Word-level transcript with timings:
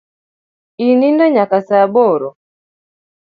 Inindo 0.87 1.23
nyaka 1.33 1.57
saa 1.67 1.83
aboro? 1.87 2.29